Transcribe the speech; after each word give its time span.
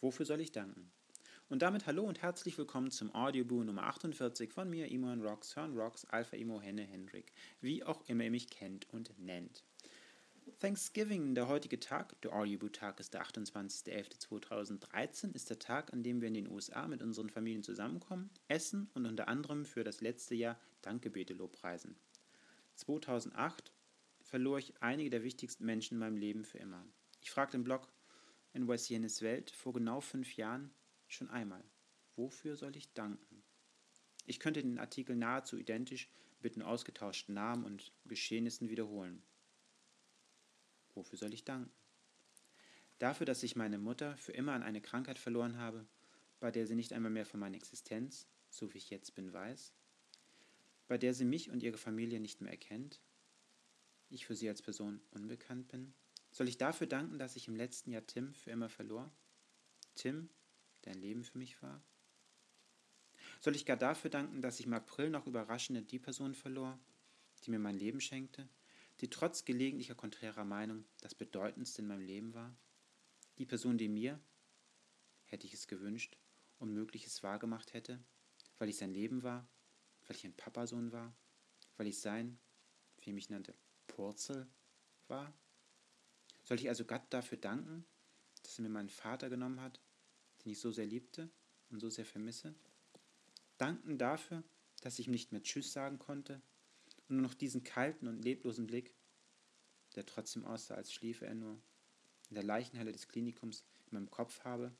Wofür 0.00 0.24
soll 0.24 0.40
ich 0.40 0.52
danken? 0.52 0.92
Und 1.48 1.62
damit 1.62 1.86
hallo 1.86 2.04
und 2.04 2.22
herzlich 2.22 2.56
willkommen 2.56 2.92
zum 2.92 3.12
Audioboo 3.12 3.64
Nummer 3.64 3.82
48 3.84 4.52
von 4.52 4.70
mir, 4.70 4.92
Imo 4.92 5.12
Rocks, 5.14 5.56
Hören 5.56 5.76
Rocks, 5.76 6.04
Alpha 6.04 6.36
Imo 6.36 6.60
Henne 6.60 6.82
Hendrik, 6.82 7.32
wie 7.60 7.82
auch 7.82 8.08
immer 8.08 8.22
ihr 8.22 8.30
mich 8.30 8.48
kennt 8.48 8.88
und 8.92 9.18
nennt. 9.18 9.64
Thanksgiving, 10.60 11.34
der 11.34 11.48
heutige 11.48 11.80
Tag, 11.80 12.20
der 12.22 12.32
Audioboo-Tag 12.32 13.00
ist 13.00 13.14
der 13.14 13.24
28.11.2013, 13.24 15.34
ist 15.34 15.50
der 15.50 15.58
Tag, 15.58 15.92
an 15.92 16.04
dem 16.04 16.20
wir 16.20 16.28
in 16.28 16.34
den 16.34 16.48
USA 16.48 16.86
mit 16.86 17.02
unseren 17.02 17.28
Familien 17.28 17.64
zusammenkommen, 17.64 18.30
essen 18.46 18.88
und 18.94 19.04
unter 19.04 19.26
anderem 19.26 19.64
für 19.64 19.82
das 19.82 20.00
letzte 20.00 20.36
Jahr 20.36 20.60
Dankgebete 20.82 21.34
lobpreisen. 21.34 21.96
2008 22.76 23.72
verlor 24.22 24.58
ich 24.58 24.80
einige 24.80 25.10
der 25.10 25.24
wichtigsten 25.24 25.66
Menschen 25.66 25.94
in 25.94 26.00
meinem 26.00 26.18
Leben 26.18 26.44
für 26.44 26.58
immer. 26.58 26.86
Ich 27.20 27.32
fragte 27.32 27.56
im 27.56 27.64
Blog, 27.64 27.88
NYCNS 28.54 29.22
Welt 29.22 29.50
vor 29.50 29.72
genau 29.72 30.00
fünf 30.00 30.36
Jahren 30.36 30.72
schon 31.06 31.30
einmal. 31.30 31.62
Wofür 32.16 32.56
soll 32.56 32.76
ich 32.76 32.92
danken? 32.92 33.42
Ich 34.26 34.40
könnte 34.40 34.62
den 34.62 34.78
Artikel 34.78 35.16
nahezu 35.16 35.56
identisch 35.56 36.10
mit 36.40 36.56
den 36.56 36.62
ausgetauschten 36.62 37.34
Namen 37.34 37.64
und 37.64 37.92
Geschehnissen 38.04 38.68
wiederholen. 38.68 39.22
Wofür 40.94 41.18
soll 41.18 41.32
ich 41.32 41.44
danken? 41.44 41.72
Dafür, 42.98 43.26
dass 43.26 43.42
ich 43.42 43.54
meine 43.54 43.78
Mutter 43.78 44.16
für 44.16 44.32
immer 44.32 44.52
an 44.52 44.62
eine 44.62 44.80
Krankheit 44.80 45.18
verloren 45.18 45.56
habe, 45.56 45.86
bei 46.40 46.50
der 46.50 46.66
sie 46.66 46.74
nicht 46.74 46.92
einmal 46.92 47.12
mehr 47.12 47.26
von 47.26 47.40
meiner 47.40 47.56
Existenz, 47.56 48.26
so 48.50 48.72
wie 48.72 48.78
ich 48.78 48.90
jetzt 48.90 49.14
bin, 49.14 49.32
weiß, 49.32 49.72
bei 50.88 50.98
der 50.98 51.14
sie 51.14 51.24
mich 51.24 51.50
und 51.50 51.62
ihre 51.62 51.78
Familie 51.78 52.18
nicht 52.18 52.40
mehr 52.40 52.50
erkennt, 52.50 53.00
ich 54.10 54.26
für 54.26 54.34
sie 54.34 54.48
als 54.48 54.62
Person 54.62 55.00
unbekannt 55.10 55.68
bin, 55.68 55.94
soll 56.30 56.48
ich 56.48 56.58
dafür 56.58 56.86
danken, 56.86 57.18
dass 57.18 57.36
ich 57.36 57.48
im 57.48 57.56
letzten 57.56 57.90
Jahr 57.90 58.06
Tim 58.06 58.34
für 58.34 58.50
immer 58.50 58.68
verlor? 58.68 59.10
Tim, 59.94 60.30
der 60.84 60.92
ein 60.92 61.00
Leben 61.00 61.24
für 61.24 61.38
mich 61.38 61.60
war? 61.62 61.82
Soll 63.40 63.56
ich 63.56 63.66
gar 63.66 63.76
dafür 63.76 64.10
danken, 64.10 64.42
dass 64.42 64.60
ich 64.60 64.66
im 64.66 64.72
April 64.72 65.10
noch 65.10 65.26
überraschend 65.26 65.90
die 65.90 65.98
Person 65.98 66.34
verlor, 66.34 66.78
die 67.44 67.50
mir 67.50 67.58
mein 67.58 67.76
Leben 67.76 68.00
schenkte, 68.00 68.48
die 69.00 69.10
trotz 69.10 69.44
gelegentlicher 69.44 69.94
konträrer 69.94 70.44
Meinung 70.44 70.84
das 71.00 71.14
Bedeutendste 71.14 71.82
in 71.82 71.88
meinem 71.88 72.02
Leben 72.02 72.34
war? 72.34 72.56
Die 73.38 73.46
Person, 73.46 73.78
die 73.78 73.88
mir, 73.88 74.20
hätte 75.24 75.46
ich 75.46 75.54
es 75.54 75.68
gewünscht, 75.68 76.16
Unmögliches 76.58 77.22
wahrgemacht 77.22 77.72
hätte, 77.72 78.02
weil 78.58 78.68
ich 78.68 78.76
sein 78.76 78.90
Leben 78.90 79.22
war, 79.22 79.48
weil 80.06 80.16
ich 80.16 80.24
ein 80.24 80.34
Papasohn 80.34 80.90
war, 80.90 81.14
weil 81.76 81.86
ich 81.86 82.00
sein, 82.00 82.40
wie 82.98 83.10
er 83.10 83.14
mich 83.14 83.30
nannte, 83.30 83.54
Purzel 83.86 84.48
war? 85.06 85.32
Soll 86.48 86.60
ich 86.60 86.68
also 86.70 86.86
Gott 86.86 87.02
dafür 87.10 87.36
danken, 87.36 87.84
dass 88.42 88.58
er 88.58 88.62
mir 88.62 88.70
meinen 88.70 88.88
Vater 88.88 89.28
genommen 89.28 89.60
hat, 89.60 89.82
den 90.42 90.52
ich 90.52 90.58
so 90.58 90.72
sehr 90.72 90.86
liebte 90.86 91.28
und 91.68 91.78
so 91.78 91.90
sehr 91.90 92.06
vermisse? 92.06 92.54
Danken 93.58 93.98
dafür, 93.98 94.42
dass 94.80 94.98
ich 94.98 95.08
ihm 95.08 95.12
nicht 95.12 95.30
mehr 95.30 95.42
Tschüss 95.42 95.74
sagen 95.74 95.98
konnte 95.98 96.40
und 97.06 97.16
nur 97.16 97.22
noch 97.22 97.34
diesen 97.34 97.64
kalten 97.64 98.08
und 98.08 98.22
leblosen 98.22 98.66
Blick, 98.66 98.94
der 99.94 100.06
trotzdem 100.06 100.46
aussah, 100.46 100.76
als 100.76 100.90
schliefe 100.90 101.26
er 101.26 101.34
nur, 101.34 101.60
in 102.30 102.36
der 102.36 102.44
Leichenhalle 102.44 102.92
des 102.92 103.08
Klinikums 103.08 103.66
in 103.90 103.98
meinem 103.98 104.10
Kopf 104.10 104.42
habe? 104.44 104.74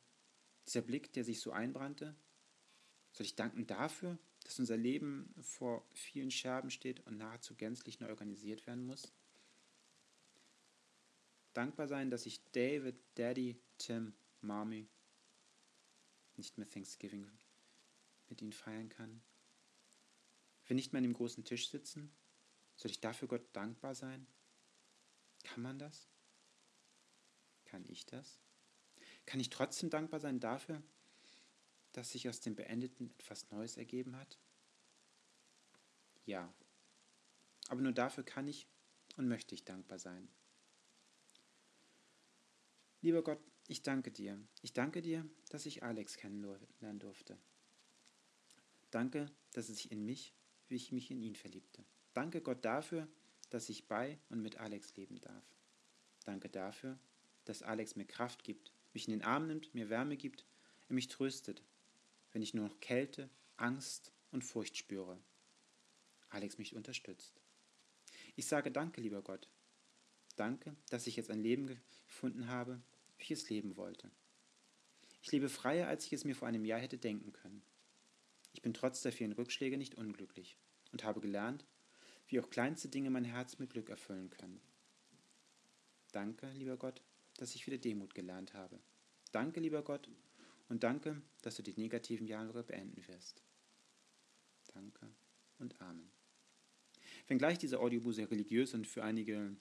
Dieser 0.67 0.81
Blick, 0.81 1.13
der 1.13 1.25
sich 1.25 1.39
so 1.39 1.53
einbrannte? 1.53 2.17
Soll 3.13 3.27
ich 3.27 3.37
danken 3.37 3.67
dafür, 3.67 4.19
dass 4.43 4.59
unser 4.59 4.79
Leben 4.79 5.35
vor 5.43 5.87
vielen 5.93 6.31
Scherben 6.31 6.71
steht 6.71 7.07
und 7.07 7.19
nahezu 7.19 7.55
gänzlich 7.55 8.01
neu 8.01 8.09
organisiert 8.09 8.67
werden 8.67 8.87
muss? 8.87 9.13
Dankbar 11.59 11.89
sein, 11.89 12.09
dass 12.09 12.25
ich 12.25 12.41
David, 12.53 12.97
Daddy, 13.17 13.61
Tim, 13.79 14.15
Mommy 14.43 14.89
nicht 16.37 16.57
mehr 16.57 16.69
Thanksgiving 16.69 17.29
mit 18.29 18.41
ihnen 18.41 18.53
feiern 18.53 18.89
kann. 18.89 19.21
Wenn 20.69 20.77
nicht 20.77 20.93
mehr 20.93 20.99
an 20.99 21.03
dem 21.03 21.15
großen 21.15 21.45
Tisch 21.45 21.69
sitzen, 21.69 22.15
soll 22.77 22.93
ich 22.93 23.01
dafür 23.01 23.27
Gott 23.27 23.45
dankbar 23.55 23.97
sein? 23.97 24.29
Kann 25.43 25.63
man 25.63 25.81
das? 25.81 26.09
Kann 27.65 27.85
ich 27.89 28.07
das? 28.07 28.39
Kann 29.27 29.41
ich 29.41 29.51
trotzdem 29.51 29.91
dankbar 29.91 30.21
sein 30.21 30.39
dafür, 30.39 30.81
dass 31.91 32.13
sich 32.13 32.29
aus 32.29 32.41
dem 32.41 32.55
Beendeten 32.55 33.11
etwas 33.19 33.51
Neues 33.51 33.77
ergeben 33.77 34.15
hat? 34.15 34.39
Ja. 36.25 36.55
Aber 37.67 37.81
nur 37.81 37.93
dafür 37.93 38.23
kann 38.23 38.47
ich 38.47 38.69
und 39.17 39.27
möchte 39.27 39.57
ich 39.57 39.65
dankbar 39.65 39.99
sein. 39.99 40.29
Lieber 43.01 43.23
Gott, 43.23 43.41
ich 43.69 43.83
danke 43.83 44.11
dir. 44.11 44.41
Ich 44.63 44.73
danke 44.73 45.03
dir, 45.03 45.29
dass 45.51 45.67
ich 45.67 45.83
Alex 45.83 46.17
kennenlernen 46.17 46.99
durfte. 46.99 47.39
Danke, 48.91 49.31
dass 49.53 49.69
er 49.69 49.75
sich 49.75 49.93
in 49.93 50.05
mich, 50.05 50.35
wie 50.69 50.77
ich 50.77 50.93
mich 50.93 51.11
in 51.11 51.21
ihn 51.21 51.37
verliebte. 51.37 51.85
Danke 52.15 52.41
Gott 52.41 52.65
dafür, 52.65 53.07
dass 53.51 53.69
ich 53.69 53.87
bei 53.87 54.19
und 54.31 54.43
mit 54.43 54.57
Alex 54.57 54.97
leben 54.97 55.21
darf. 55.21 55.45
Danke 56.25 56.49
dafür, 56.49 56.99
dass 57.45 57.63
Alex 57.63 57.97
mir 57.97 58.07
Kraft 58.07 58.45
gibt, 58.45 58.73
mich 58.93 59.07
in 59.07 59.13
den 59.13 59.23
Arm 59.23 59.47
nimmt, 59.47 59.75
mir 59.75 59.89
Wärme 59.89 60.17
gibt, 60.17 60.45
er 60.89 60.95
mich 60.95 61.09
tröstet, 61.09 61.63
wenn 62.33 62.43
ich 62.43 62.55
nur 62.55 62.69
noch 62.69 62.81
Kälte, 62.81 63.31
Angst 63.57 64.13
und 64.31 64.45
Furcht 64.45 64.77
spüre. 64.77 65.23
Alex 66.31 66.59
mich 66.59 66.75
unterstützt. 66.75 67.41
Ich 68.37 68.47
sage 68.47 68.71
danke, 68.71 69.01
lieber 69.01 69.23
Gott, 69.23 69.49
Danke, 70.39 70.77
dass 70.89 71.09
ich 71.09 71.17
jetzt 71.17 71.31
ein 71.31 71.43
Leben 71.43 71.67
gefunden 71.67 72.47
habe, 72.47 72.81
wie 73.17 73.25
ich 73.25 73.31
es 73.33 73.51
leben 73.51 73.77
wollte. 73.77 74.09
Ich 75.21 75.33
lebe 75.33 75.49
freier, 75.49 75.89
als 75.89 76.07
ich 76.07 76.13
es 76.13 76.25
mir 76.25 76.37
vor 76.37 76.47
einem 76.47 76.65
Jahr 76.65 76.79
hätte 76.79 76.97
denken 76.97 77.33
können. 77.33 77.61
Ich 78.53 78.63
bin 78.63 78.73
trotz 78.73 79.03
der 79.03 79.11
vielen 79.11 79.33
Rückschläge 79.33 79.77
nicht 79.77 79.97
unglücklich 79.97 80.57
und 80.93 81.03
habe 81.03 81.21
gelernt, 81.21 81.67
wie 82.29 82.39
auch 82.39 82.51
kleinste 82.51 82.89
Dinge 82.89 83.11
mein 83.11 83.25
Herz 83.25 83.59
mit 83.59 83.71
Glück 83.71 83.91
erfüllen 83.91 84.31
können. 84.31 84.61
Danke, 86.13 86.49
lieber 86.53 86.77
Gott, 86.77 87.03
dass 87.37 87.57
ich 87.57 87.67
wieder 87.67 87.79
Demut 87.79 88.15
gelernt 88.15 88.55
habe. 88.55 88.79
Danke, 89.33 89.59
lieber 89.59 89.83
Gott, 89.83 90.09
und 90.69 90.85
danke, 90.85 91.21
dass 91.43 91.57
du 91.57 91.63
die 91.65 91.75
negativen 91.77 92.29
Jahre 92.29 92.63
beenden 92.63 93.05
wirst. 93.09 93.43
Danke 94.73 95.09
und 95.59 95.81
Amen. 95.81 96.13
Wenngleich 97.27 97.59
diese 97.59 97.81
Audiobuch 97.81 98.13
sehr 98.13 98.31
religiös 98.31 98.73
und 98.75 98.87
für 98.87 99.03
einige 99.03 99.57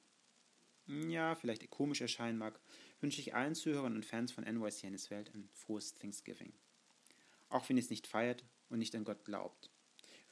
ja, 0.88 1.36
vielleicht 1.36 1.70
komisch 1.70 2.02
erscheinen 2.02 2.38
mag, 2.38 2.60
wünsche 3.02 3.22
ich 3.22 3.36
allen 3.36 3.56
Zuhörern 3.56 3.96
und 3.96 4.06
Fans 4.06 4.32
von 4.32 4.44
NYCNS 4.44 5.12
Welt 5.12 5.34
ein 5.34 5.50
frohes 5.54 5.94
Thanksgiving. 5.96 6.54
Auch 7.50 7.68
wenn 7.70 7.78
ihr 7.78 7.84
es 7.84 7.90
nicht 7.90 8.08
feiert 8.08 8.44
und 8.70 8.80
nicht 8.80 8.96
an 8.96 9.04
Gott 9.04 9.26
glaubt, 9.26 9.70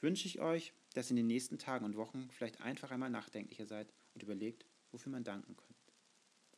wünsche 0.00 0.26
ich 0.26 0.40
euch, 0.40 0.72
dass 0.94 1.08
ihr 1.08 1.10
in 1.10 1.16
den 1.16 1.26
nächsten 1.26 1.58
Tagen 1.58 1.84
und 1.84 1.96
Wochen 1.96 2.28
vielleicht 2.30 2.60
einfach 2.60 2.90
einmal 2.90 3.10
nachdenklicher 3.10 3.66
seid 3.66 3.92
und 4.14 4.22
überlegt, 4.22 4.66
wofür 4.92 5.12
man 5.12 5.24
danken 5.24 5.56
könnt. 5.56 5.76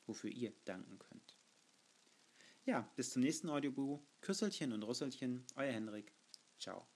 Wofür 0.06 0.30
ihr 0.30 0.52
danken 0.64 0.98
könnt. 0.98 1.36
Ja, 2.64 2.90
bis 2.96 3.10
zum 3.10 3.22
nächsten 3.22 3.48
Audiobuch. 3.48 4.02
Küsselchen 4.20 4.72
und 4.72 4.82
Rüsselchen, 4.82 5.44
euer 5.56 5.72
Henrik. 5.72 6.12
Ciao. 6.58 6.86